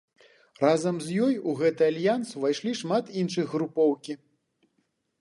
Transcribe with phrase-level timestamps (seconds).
[0.63, 4.21] Разам з ёй у гэты альянс ўвайшлі шмат іншых групоўкі.